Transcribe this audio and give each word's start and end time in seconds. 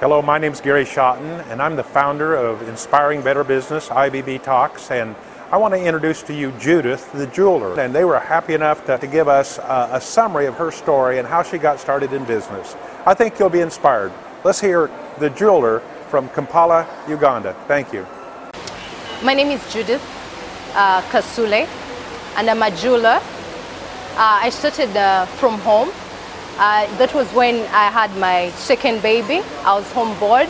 Hello, 0.00 0.22
my 0.22 0.38
name 0.38 0.52
is 0.52 0.60
Gary 0.60 0.84
Schotten, 0.84 1.44
and 1.50 1.60
I'm 1.60 1.74
the 1.74 1.82
founder 1.82 2.32
of 2.36 2.62
Inspiring 2.68 3.20
Better 3.20 3.42
Business, 3.42 3.88
IBB 3.88 4.44
Talks, 4.44 4.92
and 4.92 5.16
I 5.50 5.56
want 5.56 5.74
to 5.74 5.80
introduce 5.80 6.22
to 6.22 6.32
you 6.32 6.52
Judith, 6.52 7.10
the 7.10 7.26
jeweler. 7.26 7.80
And 7.80 7.92
they 7.92 8.04
were 8.04 8.20
happy 8.20 8.54
enough 8.54 8.86
to, 8.86 8.96
to 8.96 9.06
give 9.08 9.26
us 9.26 9.58
uh, 9.58 9.88
a 9.90 10.00
summary 10.00 10.46
of 10.46 10.54
her 10.54 10.70
story 10.70 11.18
and 11.18 11.26
how 11.26 11.42
she 11.42 11.58
got 11.58 11.80
started 11.80 12.12
in 12.12 12.24
business. 12.26 12.76
I 13.06 13.14
think 13.14 13.40
you'll 13.40 13.50
be 13.50 13.58
inspired. 13.58 14.12
Let's 14.44 14.60
hear 14.60 14.88
the 15.18 15.30
jeweler 15.30 15.80
from 16.10 16.28
Kampala, 16.28 16.86
Uganda. 17.08 17.56
Thank 17.66 17.92
you. 17.92 18.06
My 19.24 19.34
name 19.34 19.48
is 19.48 19.72
Judith 19.72 20.00
uh, 20.76 21.02
Kasule, 21.10 21.66
and 22.36 22.48
I'm 22.48 22.62
a 22.62 22.70
jeweler. 22.70 23.18
Uh, 24.14 24.46
I 24.46 24.50
started 24.50 24.96
uh, 24.96 25.26
from 25.26 25.58
home. 25.58 25.90
Uh, 26.58 26.86
that 26.98 27.14
was 27.14 27.32
when 27.32 27.54
I 27.72 27.88
had 27.88 28.10
my 28.16 28.50
second 28.50 29.00
baby. 29.00 29.42
I 29.62 29.74
was 29.78 29.90
home 29.92 30.18
bored, 30.18 30.48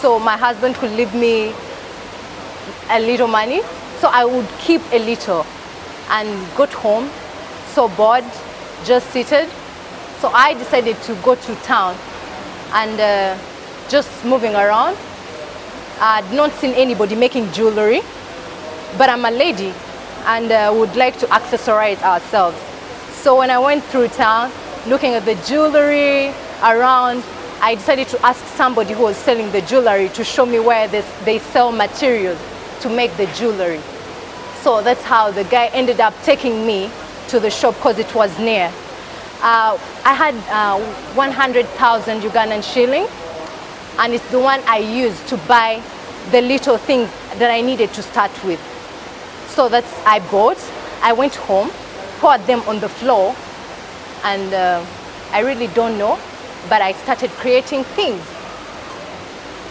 so 0.00 0.18
my 0.18 0.36
husband 0.36 0.74
could 0.74 0.90
leave 0.92 1.14
me 1.14 1.54
a 2.90 3.00
little 3.00 3.26
money. 3.26 3.62
So 4.00 4.08
I 4.08 4.26
would 4.26 4.46
keep 4.58 4.82
a 4.92 4.98
little 4.98 5.46
and 6.10 6.28
got 6.56 6.70
home, 6.74 7.08
so 7.68 7.88
bored, 7.88 8.24
just 8.84 9.08
seated. 9.12 9.48
So 10.20 10.28
I 10.28 10.52
decided 10.52 11.00
to 11.04 11.14
go 11.24 11.34
to 11.34 11.54
town 11.62 11.96
and 12.74 13.00
uh, 13.00 13.38
just 13.88 14.10
moving 14.26 14.54
around. 14.54 14.98
I'd 16.00 16.30
not 16.34 16.52
seen 16.52 16.74
anybody 16.74 17.14
making 17.14 17.50
jewelry, 17.52 18.02
but 18.98 19.08
I'm 19.08 19.24
a 19.24 19.30
lady 19.30 19.72
and 20.26 20.52
uh, 20.52 20.74
would 20.76 20.94
like 20.96 21.18
to 21.20 21.26
accessorize 21.28 22.02
ourselves. 22.02 22.58
So 23.12 23.38
when 23.38 23.50
I 23.50 23.58
went 23.58 23.82
through 23.84 24.08
town, 24.08 24.52
looking 24.86 25.14
at 25.14 25.24
the 25.24 25.34
jewelry 25.46 26.28
around, 26.62 27.24
I 27.60 27.74
decided 27.74 28.08
to 28.08 28.26
ask 28.26 28.44
somebody 28.54 28.94
who 28.94 29.02
was 29.02 29.16
selling 29.16 29.50
the 29.50 29.62
jewelry 29.62 30.08
to 30.10 30.24
show 30.24 30.46
me 30.46 30.60
where 30.60 30.88
this, 30.88 31.06
they 31.24 31.38
sell 31.38 31.72
materials 31.72 32.38
to 32.80 32.88
make 32.88 33.16
the 33.16 33.26
jewelry. 33.34 33.80
So 34.62 34.82
that's 34.82 35.02
how 35.02 35.30
the 35.30 35.44
guy 35.44 35.66
ended 35.68 36.00
up 36.00 36.14
taking 36.22 36.66
me 36.66 36.90
to 37.28 37.40
the 37.40 37.50
shop 37.50 37.74
because 37.74 37.98
it 37.98 38.14
was 38.14 38.36
near. 38.38 38.72
Uh, 39.42 39.78
I 40.04 40.14
had 40.14 40.34
uh, 40.50 40.80
100,000 41.14 42.20
Ugandan 42.20 42.62
shillings 42.62 43.10
and 43.98 44.12
it's 44.12 44.30
the 44.30 44.38
one 44.38 44.60
I 44.66 44.78
used 44.78 45.26
to 45.28 45.36
buy 45.48 45.82
the 46.30 46.40
little 46.40 46.78
things 46.78 47.08
that 47.38 47.50
I 47.50 47.60
needed 47.60 47.92
to 47.94 48.02
start 48.02 48.32
with. 48.44 48.60
So 49.48 49.68
that's 49.68 49.92
I 50.04 50.20
bought. 50.30 50.58
I 51.02 51.12
went 51.12 51.34
home, 51.34 51.70
poured 52.18 52.42
them 52.46 52.60
on 52.68 52.80
the 52.80 52.88
floor, 52.88 53.34
and 54.24 54.52
uh, 54.54 54.84
I 55.32 55.40
really 55.40 55.68
don't 55.68 55.98
know, 55.98 56.18
but 56.68 56.82
I 56.82 56.92
started 56.92 57.30
creating 57.32 57.84
things. 57.84 58.22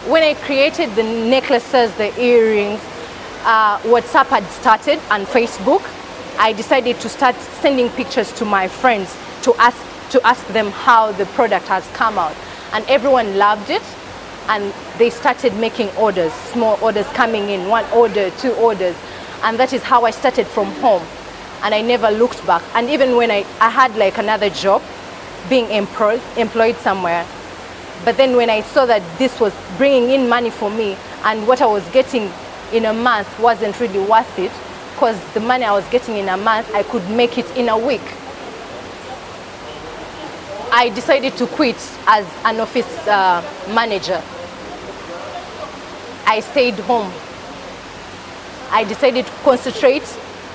When 0.08 0.22
I 0.22 0.34
created 0.34 0.94
the 0.94 1.02
necklaces, 1.02 1.92
the 1.94 2.16
earrings, 2.20 2.80
uh, 3.44 3.78
WhatsApp 3.80 4.26
had 4.26 4.44
started 4.44 4.98
and 5.10 5.26
Facebook. 5.26 5.82
I 6.38 6.52
decided 6.52 7.00
to 7.00 7.08
start 7.08 7.34
sending 7.60 7.88
pictures 7.90 8.32
to 8.34 8.44
my 8.44 8.68
friends 8.68 9.16
to 9.42 9.54
ask 9.58 9.82
to 10.10 10.24
ask 10.24 10.46
them 10.48 10.70
how 10.70 11.10
the 11.12 11.26
product 11.26 11.66
has 11.66 11.84
come 11.88 12.16
out, 12.18 12.36
and 12.72 12.84
everyone 12.88 13.36
loved 13.36 13.70
it 13.70 13.82
and 14.48 14.72
they 14.98 15.10
started 15.10 15.54
making 15.56 15.88
orders, 15.96 16.32
small 16.32 16.78
orders 16.82 17.06
coming 17.08 17.50
in, 17.50 17.68
one 17.68 17.84
order, 17.92 18.30
two 18.38 18.52
orders. 18.54 18.96
And 19.42 19.58
that 19.58 19.72
is 19.72 19.82
how 19.82 20.04
I 20.04 20.10
started 20.10 20.46
from 20.46 20.66
home. 20.80 21.02
And 21.62 21.74
I 21.74 21.80
never 21.80 22.10
looked 22.10 22.46
back. 22.46 22.62
And 22.74 22.88
even 22.90 23.16
when 23.16 23.30
I, 23.30 23.44
I 23.60 23.70
had 23.70 23.96
like 23.96 24.18
another 24.18 24.50
job, 24.50 24.82
being 25.48 25.70
employed, 25.70 26.20
employed 26.36 26.76
somewhere. 26.76 27.26
But 28.04 28.16
then 28.16 28.36
when 28.36 28.50
I 28.50 28.62
saw 28.62 28.86
that 28.86 29.02
this 29.18 29.40
was 29.40 29.52
bringing 29.76 30.10
in 30.10 30.28
money 30.28 30.50
for 30.50 30.70
me 30.70 30.96
and 31.24 31.46
what 31.46 31.60
I 31.62 31.66
was 31.66 31.86
getting 31.90 32.30
in 32.72 32.84
a 32.84 32.92
month 32.92 33.38
wasn't 33.38 33.78
really 33.80 33.98
worth 33.98 34.38
it, 34.38 34.52
because 34.92 35.18
the 35.34 35.40
money 35.40 35.64
I 35.64 35.72
was 35.72 35.88
getting 35.88 36.16
in 36.16 36.28
a 36.28 36.36
month, 36.36 36.72
I 36.74 36.82
could 36.82 37.08
make 37.10 37.38
it 37.38 37.50
in 37.56 37.68
a 37.68 37.78
week. 37.78 38.02
I 40.72 40.90
decided 40.94 41.36
to 41.36 41.46
quit 41.46 41.76
as 42.06 42.26
an 42.44 42.60
office 42.60 43.06
uh, 43.06 43.42
manager 43.74 44.22
I 46.26 46.40
stayed 46.40 46.74
home. 46.74 47.12
I 48.72 48.82
decided 48.82 49.26
to 49.26 49.32
concentrate 49.44 50.02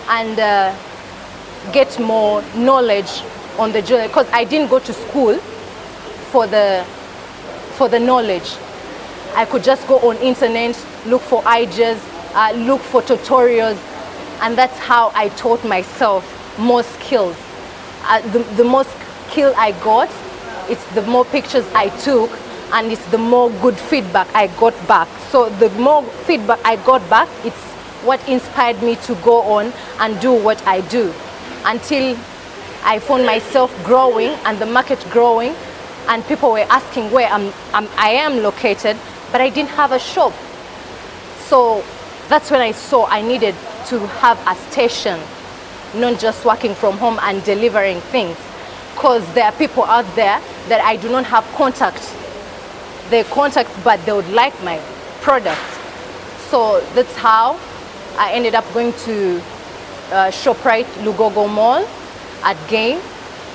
and 0.10 0.38
uh, 0.38 0.76
get 1.72 2.00
more 2.00 2.42
knowledge 2.56 3.22
on 3.60 3.72
the 3.72 3.82
journey 3.82 4.08
because 4.08 4.28
I 4.32 4.44
didn't 4.44 4.70
go 4.70 4.80
to 4.80 4.94
school 4.94 5.38
for 6.32 6.48
the 6.48 6.84
for 7.76 7.88
the 7.88 8.00
knowledge. 8.00 8.58
I 9.36 9.46
could 9.46 9.64
just 9.64 9.88
go 9.88 9.98
on 10.00 10.18
internet, 10.18 10.76
look 11.06 11.22
for 11.22 11.46
ideas, 11.46 12.00
uh, 12.34 12.52
look 12.56 12.82
for 12.82 13.02
tutorials, 13.02 13.78
and 14.42 14.58
that's 14.58 14.78
how 14.78 15.12
I 15.16 15.30
taught 15.30 15.64
myself 15.64 16.26
more 16.60 16.84
skills. 16.84 17.38
Uh, 18.04 18.22
the, 18.32 18.40
the 18.58 18.64
more 18.64 18.84
skill 19.30 19.54
I 19.56 19.72
got, 19.84 20.10
it's 20.70 20.84
the 20.94 21.02
more 21.04 21.24
pictures 21.24 21.66
I 21.74 21.90
took, 22.00 22.30
and 22.74 22.92
it's 22.92 23.06
the 23.10 23.18
more 23.18 23.50
good 23.62 23.78
feedback 23.78 24.28
I 24.36 24.48
got 24.60 24.76
back. 24.88 25.08
So 25.30 25.50
the 25.50 25.70
more 25.72 26.04
feedback 26.26 26.60
I 26.66 26.76
got 26.78 27.08
back, 27.10 27.30
it's 27.46 27.64
what 28.04 28.20
inspired 28.28 28.82
me 28.84 28.96
to 28.98 29.16
go 29.24 29.42
on 29.44 29.72
and 30.00 30.20
do 30.20 30.34
what 30.34 30.62
I 30.68 30.82
do 30.82 31.14
until 31.66 32.18
I 32.84 33.00
found 33.00 33.26
myself 33.26 33.72
growing 33.84 34.30
and 34.46 34.60
the 34.60 34.66
market 34.66 35.06
growing 35.12 35.56
and 36.08 36.26
people 36.26 36.52
were 36.52 36.66
asking 36.70 37.12
where 37.12 37.28
I'm, 37.30 37.54
I'm, 37.74 37.88
I 37.98 38.10
am 38.12 38.42
located, 38.44 38.98
but 39.32 39.42
I 39.42 39.50
didn't 39.50 39.70
have 39.70 39.92
a 39.92 40.00
shop. 40.00 40.34
So 41.46 41.84
that's 42.30 42.50
when 42.50 42.62
I 42.62 42.72
saw 42.72 43.06
I 43.08 43.22
needed 43.22 43.56
to 43.88 44.00
have 44.08 44.40
a 44.48 44.56
station, 44.72 45.20
not 45.96 46.20
just 46.20 46.46
working 46.46 46.74
from 46.74 46.98
home 46.98 47.20
and 47.22 47.44
delivering 47.44 48.02
things. 48.12 48.38
Because 48.94 49.32
there 49.34 49.46
are 49.46 49.52
people 49.54 49.84
out 49.84 50.06
there 50.16 50.42
that 50.70 50.82
I 50.82 50.96
do 50.98 51.10
not 51.10 51.26
have 51.26 51.46
contact 51.56 52.02
They 53.12 53.26
contact, 53.26 53.70
but 53.84 54.00
they 54.06 54.14
would 54.14 54.30
like 54.30 54.56
my 54.64 54.80
product. 55.20 55.60
So 56.50 56.80
that's 56.96 57.14
how 57.18 57.60
I 58.18 58.32
ended 58.32 58.56
up 58.56 58.64
going 58.74 58.94
to 59.06 59.42
uh, 60.12 60.30
ShopRite 60.32 60.86
Lugogo 61.04 61.48
Mall 61.50 61.88
at 62.44 62.58
Game, 62.70 63.00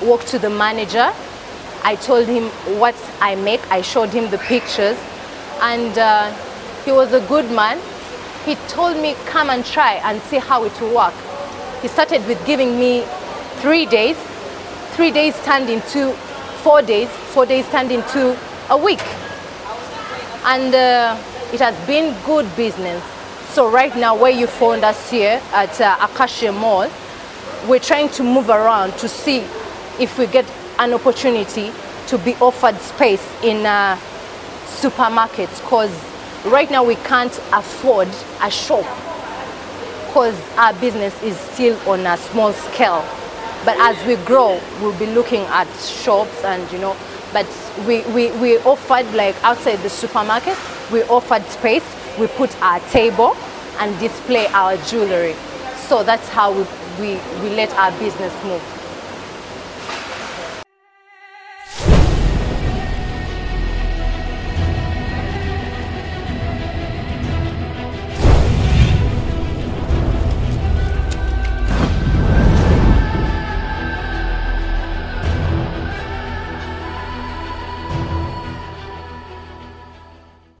walked 0.01 0.27
to 0.27 0.39
the 0.39 0.49
manager. 0.49 1.11
I 1.83 1.95
told 1.95 2.27
him 2.27 2.45
what 2.79 2.95
I 3.21 3.35
make. 3.35 3.61
I 3.71 3.81
showed 3.81 4.09
him 4.09 4.29
the 4.29 4.37
pictures, 4.39 4.97
and 5.61 5.97
uh, 5.97 6.33
he 6.85 6.91
was 6.91 7.13
a 7.13 7.21
good 7.27 7.49
man. 7.51 7.79
He 8.45 8.55
told 8.67 8.97
me, 8.97 9.15
come 9.25 9.49
and 9.49 9.65
try 9.65 9.95
and 10.03 10.21
see 10.23 10.37
how 10.37 10.63
it 10.63 10.81
will 10.81 10.95
work. 10.95 11.13
He 11.81 11.87
started 11.87 12.25
with 12.27 12.43
giving 12.45 12.79
me 12.79 13.03
three 13.61 13.85
days. 13.85 14.17
Three 14.95 15.11
days 15.11 15.35
turned 15.43 15.69
into 15.69 16.13
four 16.63 16.81
days. 16.81 17.09
Four 17.33 17.45
days 17.45 17.67
turned 17.69 17.91
into 17.91 18.37
a 18.69 18.77
week 18.77 19.03
and 20.47 20.73
uh, 20.73 21.17
it 21.53 21.59
has 21.59 21.75
been 21.85 22.15
good 22.25 22.47
business. 22.55 23.03
So 23.51 23.71
right 23.71 23.95
now, 23.95 24.15
where 24.15 24.31
you 24.31 24.47
found 24.47 24.83
us 24.83 25.09
here 25.09 25.41
at 25.53 25.81
uh, 25.81 25.97
Acacia 26.01 26.51
Mall, 26.51 26.89
we're 27.67 27.79
trying 27.79 28.09
to 28.09 28.23
move 28.23 28.49
around 28.49 28.93
to 28.99 29.09
see 29.09 29.39
if 29.99 30.17
we 30.19 30.27
get 30.27 30.45
an 30.79 30.93
opportunity 30.93 31.71
to 32.07 32.17
be 32.19 32.35
offered 32.35 32.79
space 32.79 33.25
in 33.43 33.65
uh, 33.65 33.97
supermarkets 34.65 35.59
because 35.61 35.91
right 36.45 36.69
now 36.69 36.83
we 36.83 36.95
can't 36.95 37.35
afford 37.51 38.07
a 38.41 38.51
shop 38.51 38.85
because 40.05 40.39
our 40.57 40.73
business 40.75 41.21
is 41.23 41.35
still 41.37 41.77
on 41.89 42.05
a 42.05 42.15
small 42.17 42.53
scale. 42.53 43.03
But 43.65 43.75
as 43.79 43.97
we 44.05 44.15
grow, 44.25 44.61
we'll 44.79 44.97
be 44.99 45.07
looking 45.07 45.41
at 45.45 45.67
shops 45.79 46.43
and 46.43 46.71
you 46.71 46.77
know 46.79 46.95
but 47.33 47.47
we, 47.85 48.01
we, 48.13 48.31
we 48.39 48.57
offered 48.59 49.05
like 49.13 49.35
outside 49.43 49.77
the 49.77 49.89
supermarket, 49.89 50.57
we 50.91 51.03
offered 51.03 51.43
space, 51.45 51.83
we 52.19 52.27
put 52.27 52.55
our 52.61 52.79
table 52.91 53.35
and 53.79 53.97
display 53.99 54.47
our 54.47 54.77
jewelry. 54.77 55.35
So 55.87 56.03
that's 56.03 56.27
how 56.29 56.51
we, 56.51 56.63
we, 56.99 57.13
we 57.41 57.55
let 57.55 57.71
our 57.73 57.91
business 57.99 58.33
move. 58.43 58.76